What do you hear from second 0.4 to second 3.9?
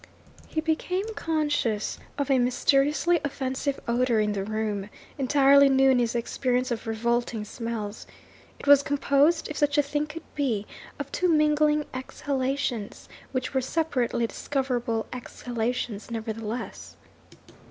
He became conscious of a mysteriously offensive